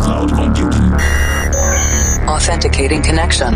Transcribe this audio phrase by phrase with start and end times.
[0.00, 0.92] cloud computing.
[2.28, 3.54] Authenticating connection.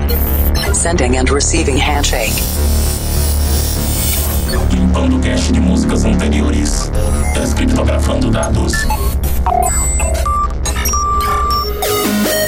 [0.75, 2.33] Sending and receiving handshake.
[4.70, 6.91] Limpando cache de músicas anteriores.
[7.34, 8.73] Descriptografando dados.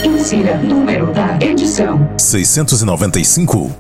[0.05, 3.71] Insira número da edição: 695.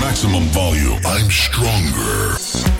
[0.00, 1.00] Maximum volume.
[1.04, 2.77] I'm stronger.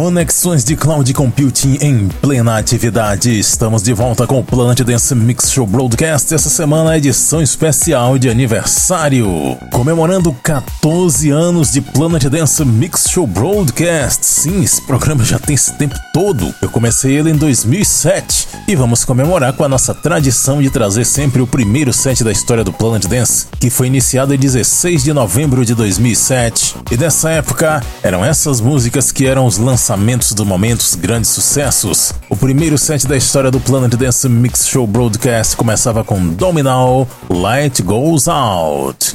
[0.00, 3.38] Conexões de cloud computing em plena atividade.
[3.38, 6.34] Estamos de volta com o Planet Dance Mix Show Broadcast.
[6.34, 9.28] Essa semana, edição especial de aniversário.
[9.70, 14.24] Comemorando 14 anos de Planet Dance Mix Show Broadcast.
[14.24, 16.54] Sim, esse programa já tem esse tempo todo.
[16.62, 21.42] Eu comecei ele em 2007 e vamos comemorar com a nossa tradição de trazer sempre
[21.42, 25.62] o primeiro set da história do Planet Dance, que foi iniciado em 16 de novembro
[25.62, 26.76] de 2007.
[26.90, 31.30] E nessa época, eram essas músicas que eram os lançamentos lançamentos do momento, os grandes
[31.30, 32.12] sucessos.
[32.28, 37.82] O primeiro set da história do Planet Dance Mix Show Broadcast começava com Dominal Light
[37.82, 39.14] Goes Out.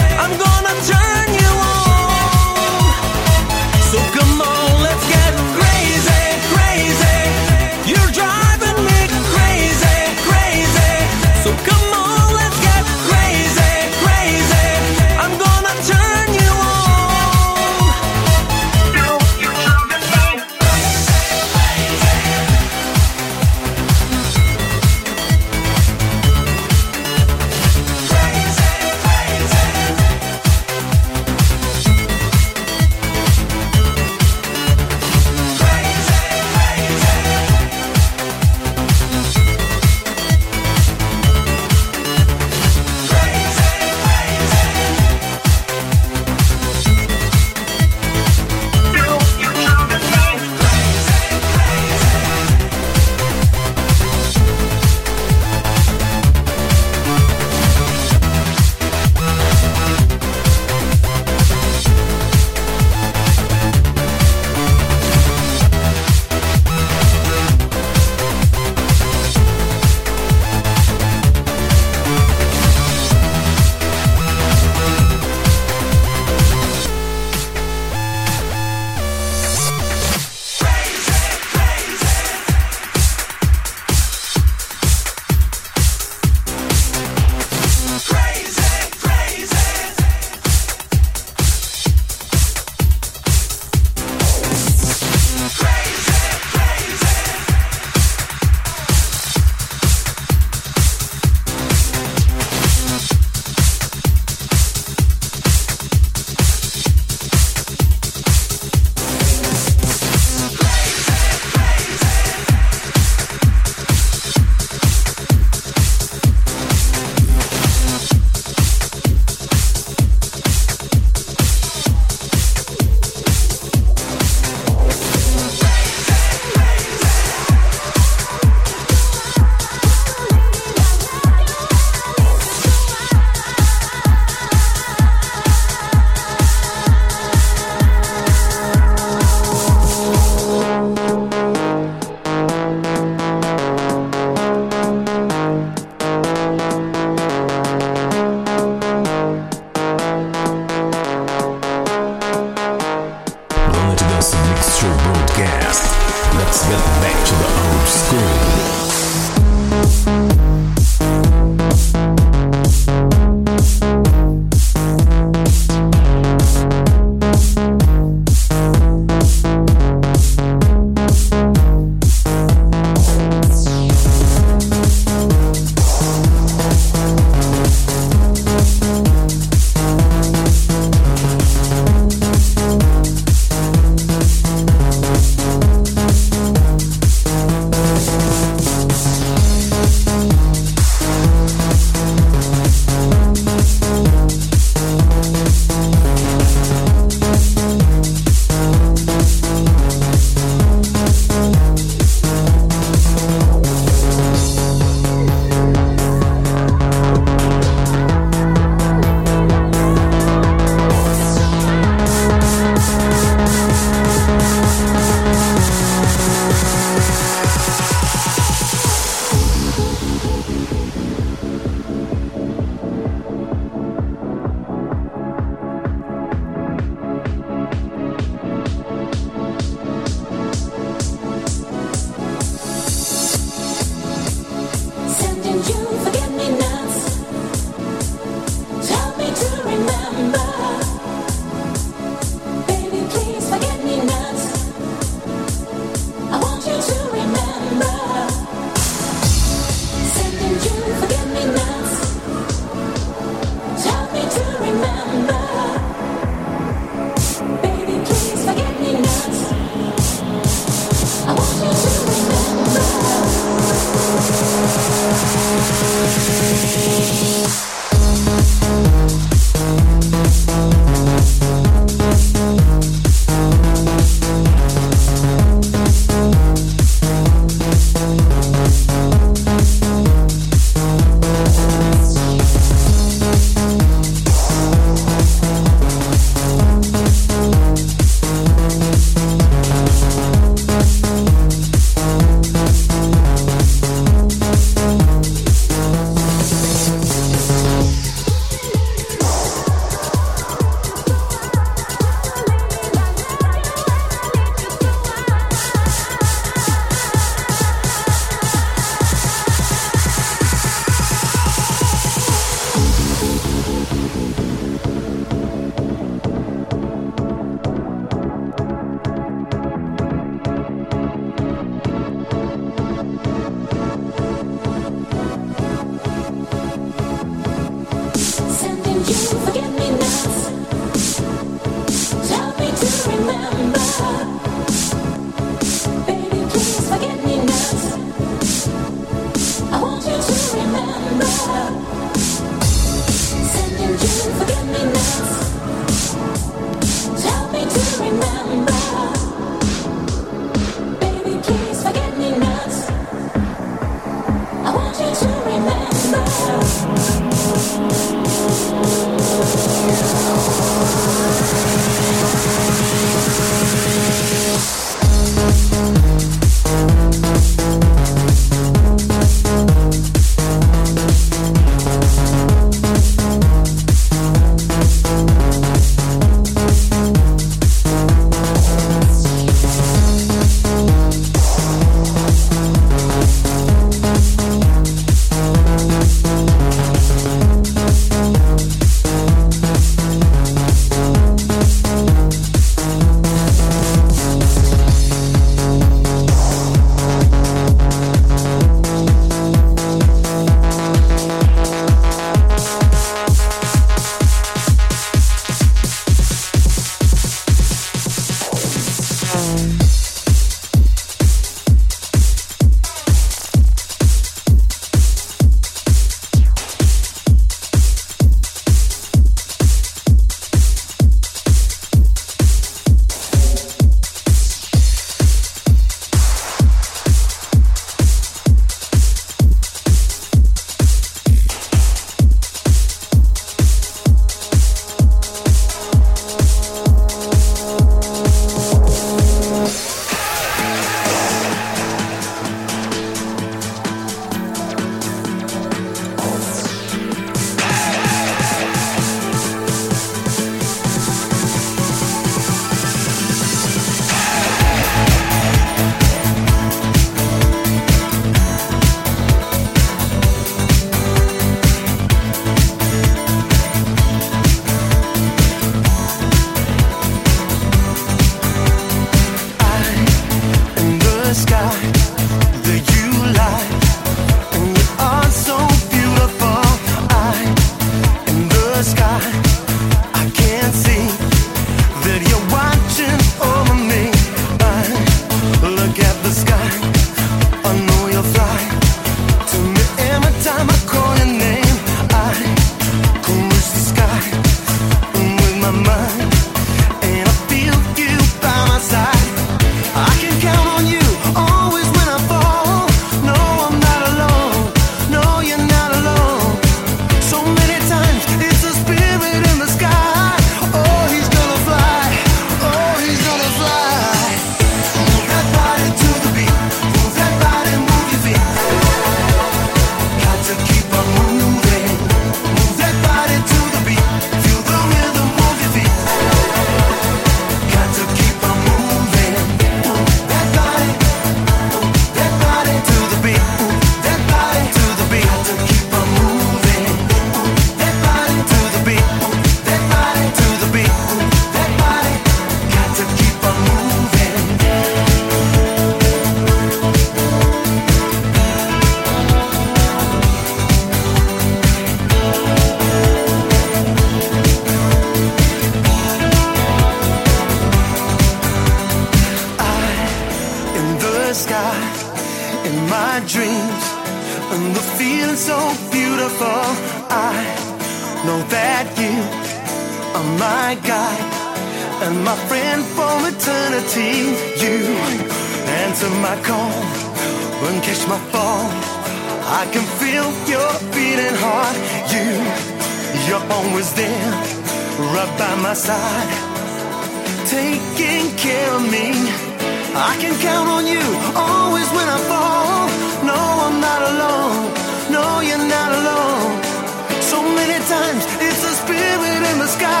[599.71, 600.00] Sky.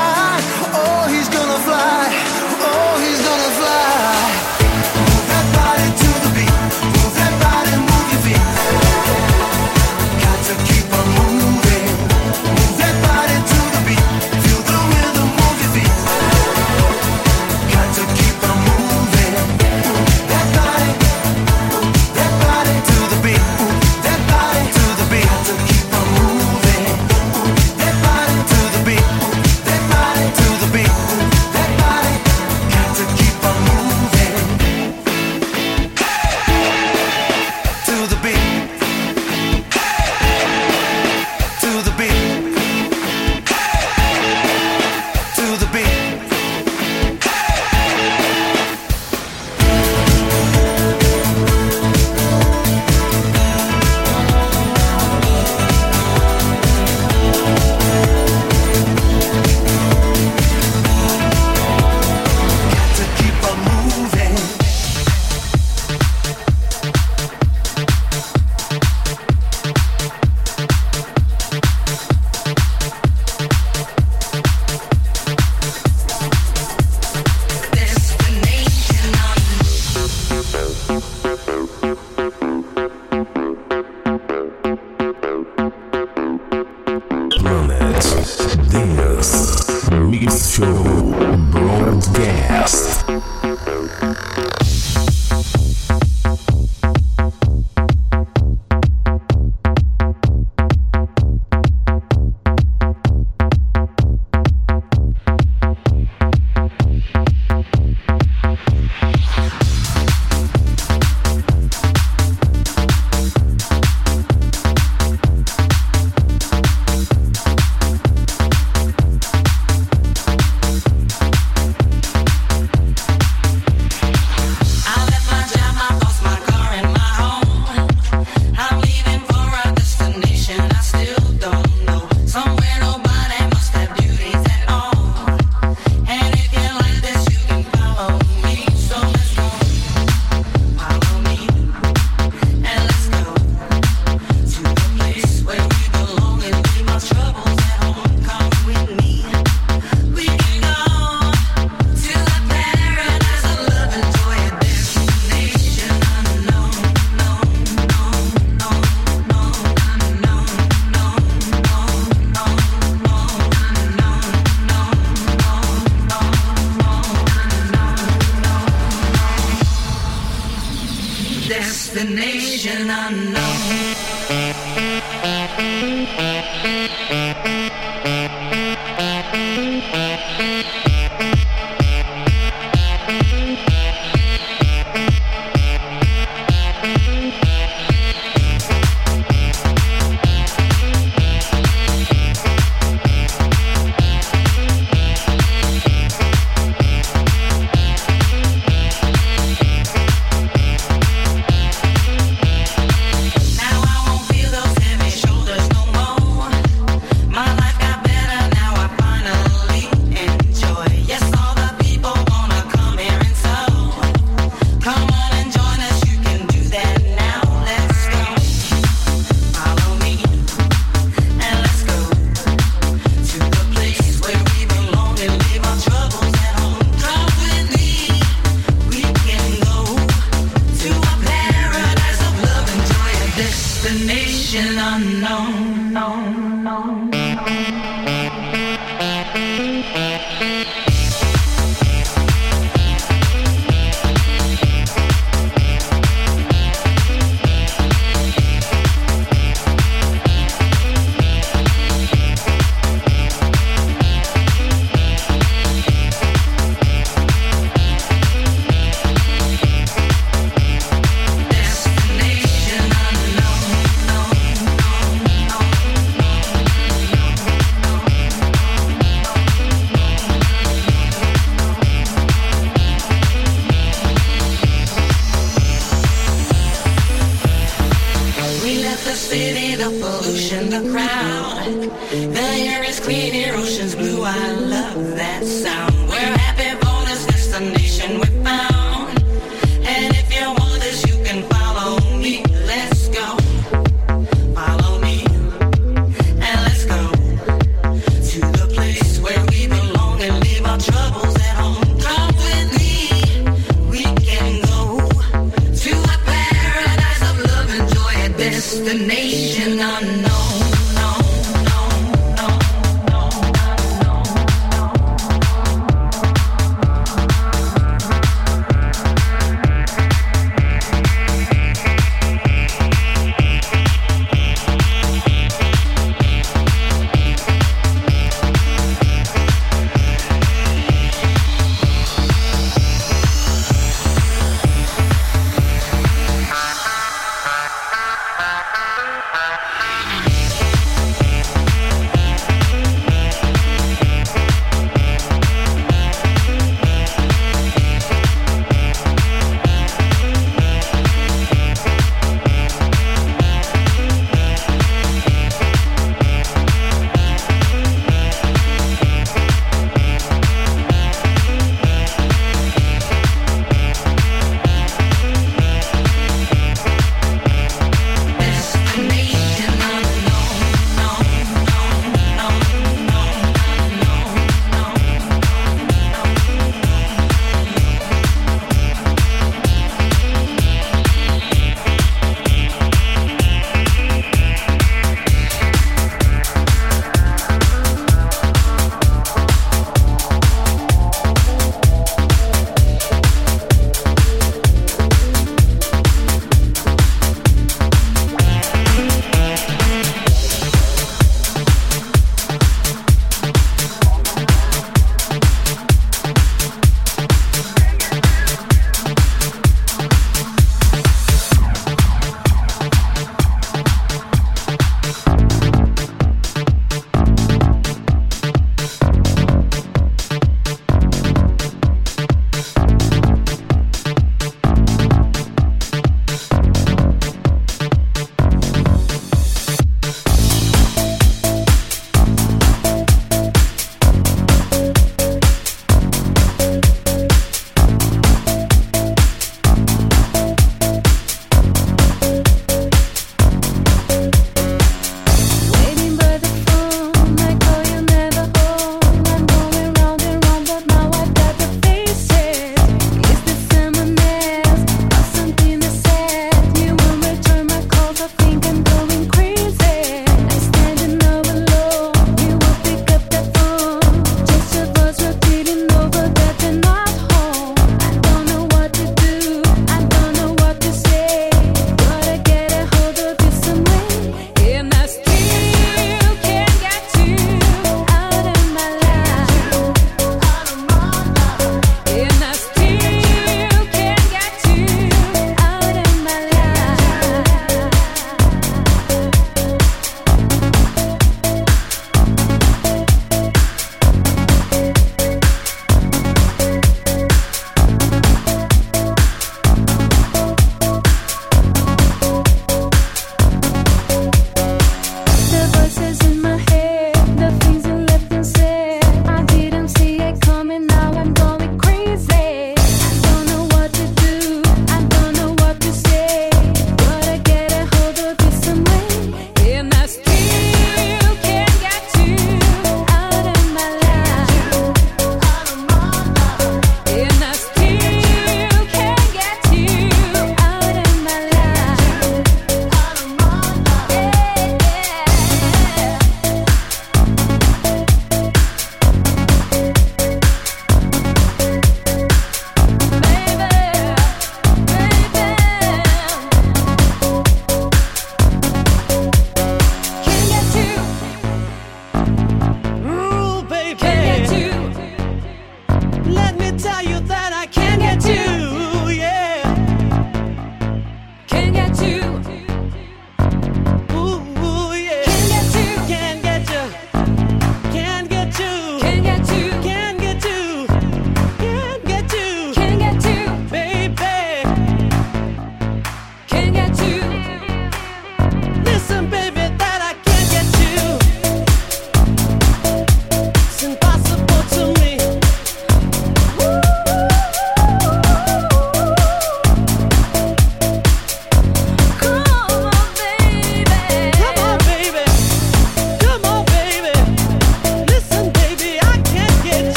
[234.61, 236.40] Destination unknown.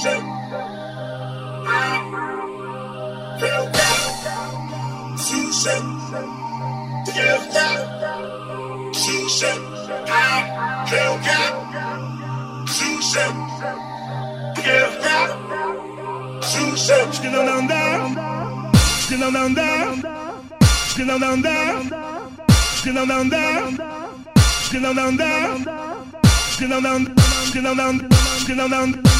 [0.00, 0.22] shit.
[1.66, 1.94] I
[3.40, 4.00] down, that.
[5.18, 5.84] See down,
[7.06, 7.78] Feel that.
[8.00, 9.60] down, shit.
[10.06, 11.52] I down, that.
[12.68, 13.34] See down,
[14.56, 15.30] Feel that.
[16.40, 17.14] down, shit.
[17.14, 18.72] Skin down down down.
[19.02, 19.92] Skin down down down.
[20.90, 21.82] Skin down down down.
[22.78, 23.78] Skin down down down.
[24.62, 25.64] Skin down down down.
[26.54, 27.16] Skin down down down.
[27.48, 28.10] Skin down down down.
[28.10, 29.17] Skin down down down.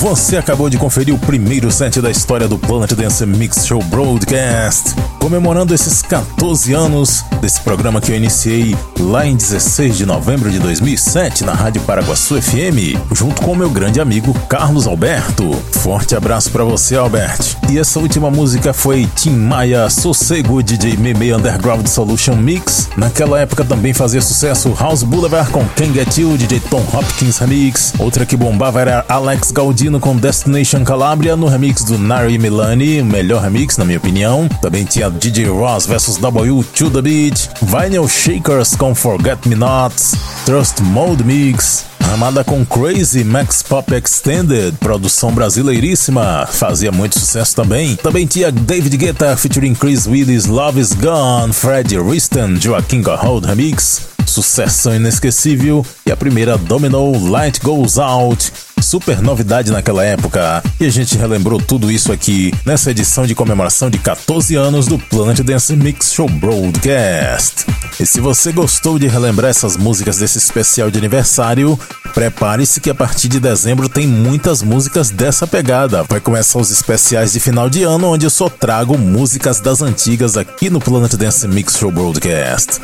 [0.00, 4.94] Você acabou de conferir o primeiro set da história do Planet Dance Mix Show Broadcast,
[5.20, 10.58] comemorando esses 14 anos desse programa que eu iniciei lá em 16 de novembro de
[10.58, 15.52] 2007 na Rádio Paraguaçu FM, junto com meu grande amigo Carlos Alberto.
[15.72, 17.56] Forte abraço para você, Albert.
[17.68, 22.88] E essa última música foi Tim Maia Sossego DJ Meme Underground Solution Mix.
[22.96, 27.92] Naquela época também fazia sucesso House Boulevard com Can Get You, DJ Tom Hopkins Remix.
[27.98, 33.42] Outra que bombava era Alex Gaudino com Destination Calabria no remix do Nari Milani, melhor
[33.42, 34.48] remix na minha opinião.
[34.62, 40.14] Também tinha DJ Ross vs W to the Beat, Vinyl Shakers com Forget Me Nots,
[40.44, 47.94] Trust Mode Mix, Amada com Crazy Max Pop Extended, produção brasileiríssima, fazia muito sucesso também.
[47.96, 54.02] Também tinha David Guetta featuring Chris Willis, Love Is Gone, Fred Riston, Joaquim Garhold Remix,
[54.26, 55.86] sucessão inesquecível.
[56.04, 60.62] E a primeira Domino Light Goes Out, super novidade naquela época.
[60.78, 64.98] E a gente relembrou tudo isso aqui nessa edição de comemoração de 14 anos do
[64.98, 67.66] Planet Dance Mix Show Broadcast.
[67.98, 71.78] E se você gostou de relembrar essas músicas desse especial de aniversário,
[72.14, 76.02] prepare-se que a partir de dezembro tem muitas músicas dessa pegada.
[76.04, 80.36] Vai começar os especiais de final de ano, onde eu só trago músicas das antigas
[80.36, 82.80] aqui no Planet Dance Mix Show Broadcast.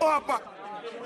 [0.00, 0.57] Opa!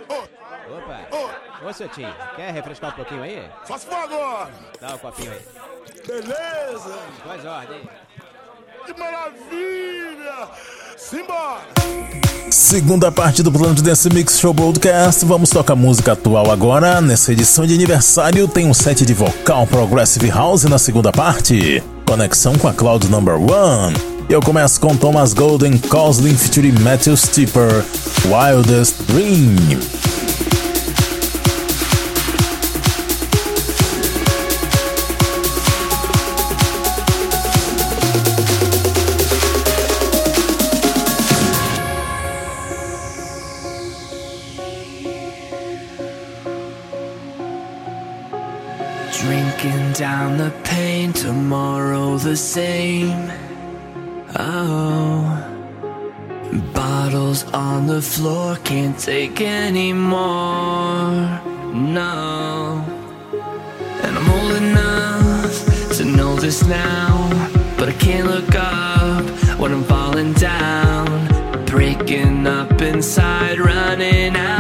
[0.09, 1.67] Opa!
[1.67, 3.43] Ô, seu tio, quer refrescar um pouquinho aí?
[3.67, 4.49] Faz favor!
[4.81, 5.41] Dá o copinho aí.
[6.07, 6.99] Beleza!
[7.25, 7.89] Faz ordem.
[8.87, 10.49] Que maravilha!
[10.97, 11.63] Simbora!
[12.51, 17.01] Segunda parte do Planet Dance Mix Show Broadcast, vamos tocar música atual agora.
[17.01, 21.83] Nessa edição de aniversário tem um set de vocal Progressive House na segunda parte.
[22.07, 24.12] Conexão com a Cloud Number One.
[24.29, 27.85] Eu começo com Thomas Golden, Coslin featuring Matthew Stipper,
[28.27, 29.57] Wildest Dream.
[49.21, 53.52] Drinking down the pain, tomorrow the same.
[54.35, 55.47] Oh,
[56.73, 60.21] bottles on the floor, can't take anymore.
[61.75, 62.83] No,
[64.03, 67.29] and I'm old enough to know this now,
[67.77, 69.25] but I can't look up
[69.59, 74.52] when I'm falling down, breaking up inside, running out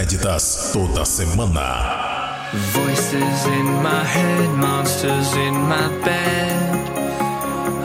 [0.00, 2.48] inéditas toda semana.
[2.72, 6.88] Voices in my head, monsters in my bed.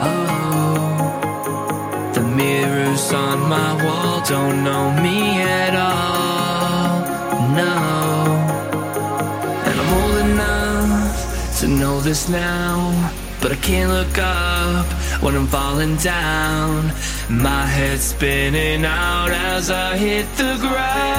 [0.01, 1.11] Oh,
[2.13, 7.01] the mirrors on my wall don't know me at all.
[7.59, 7.75] No,
[9.65, 13.11] and I'm old enough to know this now.
[13.41, 14.85] But I can't look up
[15.21, 16.91] when I'm falling down.
[17.29, 21.14] My head's spinning out as I hit the ground.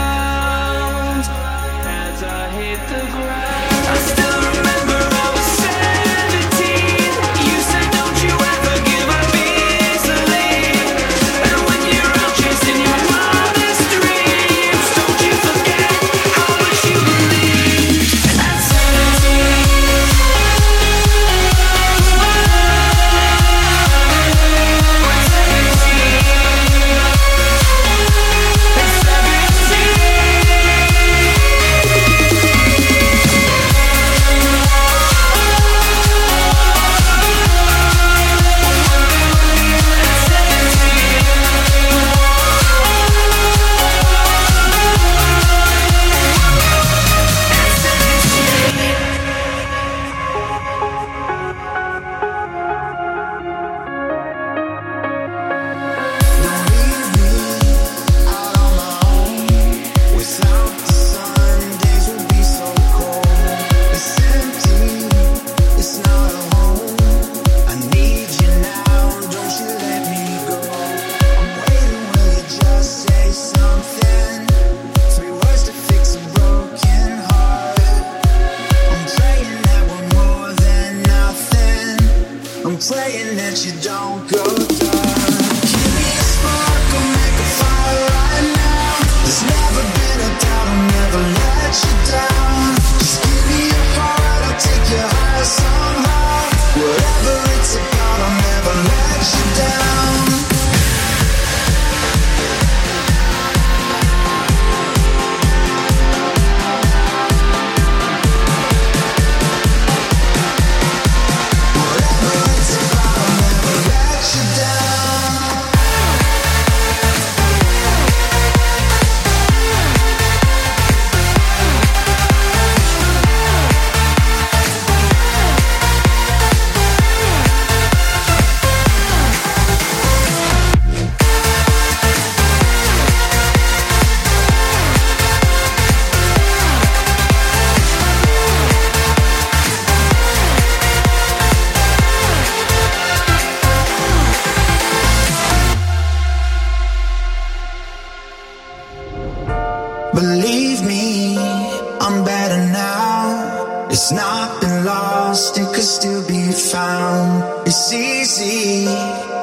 [153.98, 157.66] It's not been lost, it could still be found.
[157.66, 158.84] It's easy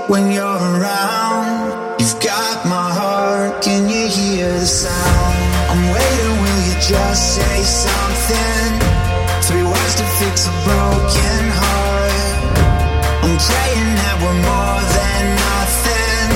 [0.05, 1.99] when you're around.
[1.99, 5.35] You've got my heart, can you hear the sound?
[5.71, 8.69] I'm waiting, will you just say something?
[9.41, 12.13] Three words to fix a broken heart.
[13.25, 16.29] I'm praying that we're more than nothing.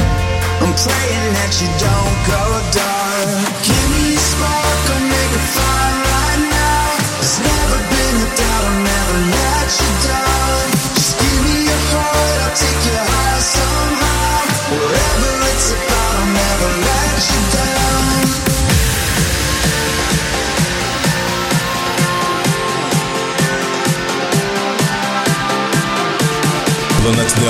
[0.65, 2.86] I'm praying that you don't go down.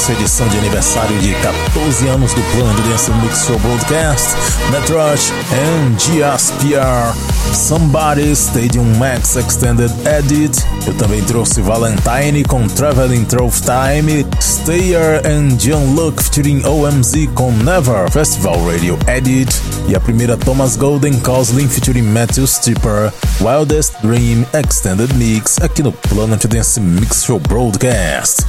[0.00, 4.34] Nessa edição de aniversário de 14 anos do Planet Dance Mix Show Broadcast,
[4.70, 5.20] Metroid
[5.52, 7.14] and GSPR,
[7.52, 10.58] Somebody Stadium Max Extended Edit.
[10.86, 17.52] Eu também trouxe Valentine com Traveling Through Time, Stayer and John Luke featuring OMZ com
[17.52, 19.54] Never, Festival Radio Edit.
[19.86, 25.92] E a primeira Thomas Golden Coslin featuring Matthew Stipper, Wildest Dream Extended Mix aqui no
[25.92, 28.39] Planet Dance Mix Show Broadcast.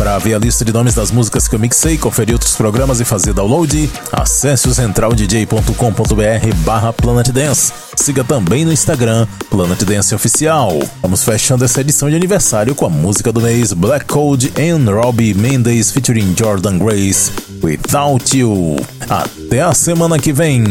[0.00, 3.04] Para ver a lista de nomes das músicas que eu mixei, conferir outros programas e
[3.04, 7.70] fazer download, acesse o centraldj.com.br barra Planet Dance.
[7.96, 10.78] Siga também no Instagram, Planet Dance Oficial.
[11.02, 15.34] Vamos fechando essa edição de aniversário com a música do mês Black Code and Robbie
[15.34, 17.30] Mendes featuring Jordan Grace,
[17.62, 18.76] Without You.
[19.06, 20.64] Até a semana que vem.